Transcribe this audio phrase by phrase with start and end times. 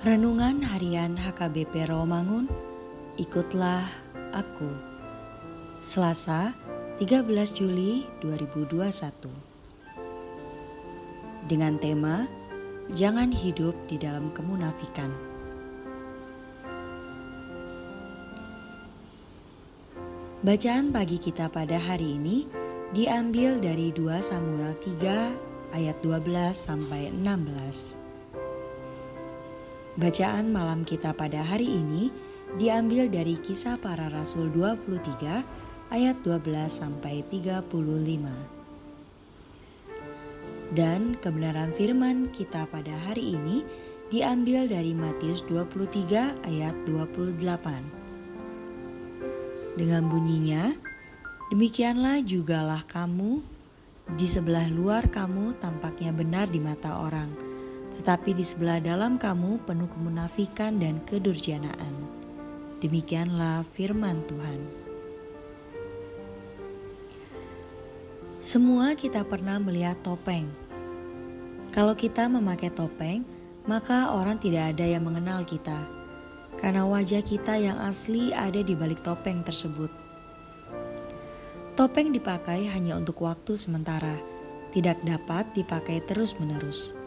[0.00, 2.48] Renungan Harian HKBP Rawamangun,
[3.20, 3.84] ikutlah
[4.32, 4.72] aku.
[5.84, 6.56] Selasa,
[6.96, 9.28] 13 Juli 2021.
[11.44, 12.24] Dengan tema
[12.96, 15.12] Jangan hidup di dalam kemunafikan.
[20.40, 22.48] Bacaan pagi kita pada hari ini
[22.96, 28.09] diambil dari 2 Samuel 3 ayat 12 sampai 16.
[30.00, 32.08] Bacaan malam kita pada hari ini
[32.56, 35.44] diambil dari kisah para rasul 23
[35.92, 36.40] ayat 12
[36.72, 37.68] sampai 35.
[40.72, 43.60] Dan kebenaran firman kita pada hari ini
[44.08, 49.76] diambil dari Matius 23 ayat 28.
[49.76, 50.80] Dengan bunyinya,
[51.52, 53.44] demikianlah jugalah kamu
[54.16, 57.49] di sebelah luar kamu tampaknya benar di mata orang
[58.00, 61.92] tetapi di sebelah dalam kamu penuh kemunafikan dan kedurjanaan.
[62.80, 64.60] Demikianlah firman Tuhan.
[68.40, 70.48] Semua kita pernah melihat topeng.
[71.76, 73.20] Kalau kita memakai topeng,
[73.68, 75.84] maka orang tidak ada yang mengenal kita,
[76.56, 79.92] karena wajah kita yang asli ada di balik topeng tersebut.
[81.76, 84.16] Topeng dipakai hanya untuk waktu sementara,
[84.72, 86.99] tidak dapat dipakai terus-menerus.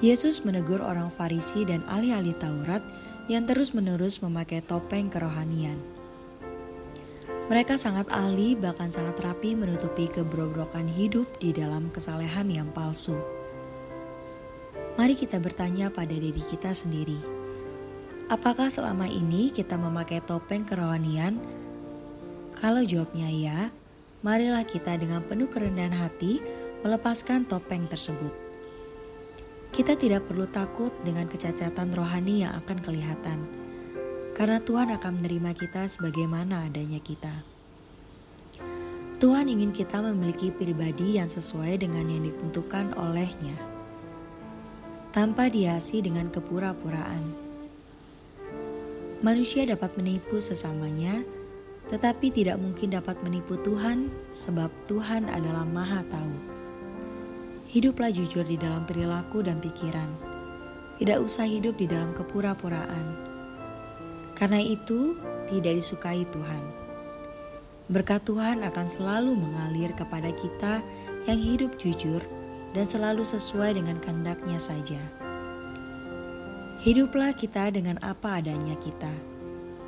[0.00, 2.80] Yesus menegur orang Farisi dan ahli-ahli Taurat
[3.28, 5.76] yang terus-menerus memakai topeng kerohanian.
[7.52, 13.20] Mereka sangat ahli, bahkan sangat rapi menutupi keberobrokan hidup di dalam kesalehan yang palsu.
[14.96, 17.20] Mari kita bertanya pada diri kita sendiri.
[18.32, 21.36] Apakah selama ini kita memakai topeng kerohanian?
[22.56, 23.68] Kalau jawabnya ya,
[24.24, 26.40] marilah kita dengan penuh kerendahan hati
[26.88, 28.49] melepaskan topeng tersebut.
[29.70, 33.38] Kita tidak perlu takut dengan kecacatan rohani yang akan kelihatan,
[34.34, 37.30] karena Tuhan akan menerima kita sebagaimana adanya kita.
[39.22, 43.54] Tuhan ingin kita memiliki pribadi yang sesuai dengan yang ditentukan olehnya,
[45.14, 47.30] tanpa dihiasi dengan kepura-puraan.
[49.22, 51.22] Manusia dapat menipu sesamanya,
[51.86, 56.49] tetapi tidak mungkin dapat menipu Tuhan, sebab Tuhan adalah Maha Tahu.
[57.70, 60.10] Hiduplah jujur di dalam perilaku dan pikiran.
[60.98, 63.06] Tidak usah hidup di dalam kepura-puraan.
[64.34, 65.14] Karena itu
[65.46, 66.62] tidak disukai Tuhan.
[67.86, 70.82] Berkat Tuhan akan selalu mengalir kepada kita
[71.30, 72.18] yang hidup jujur
[72.74, 74.98] dan selalu sesuai dengan kehendaknya saja.
[76.82, 79.14] Hiduplah kita dengan apa adanya kita.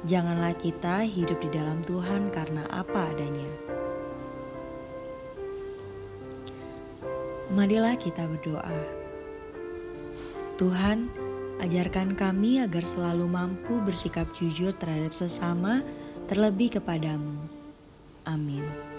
[0.07, 3.51] Janganlah kita hidup di dalam Tuhan karena apa adanya.
[7.53, 8.73] Marilah kita berdoa.
[10.57, 11.13] Tuhan,
[11.61, 15.85] ajarkan kami agar selalu mampu bersikap jujur terhadap sesama,
[16.33, 17.45] terlebih kepadamu.
[18.25, 18.92] Amin.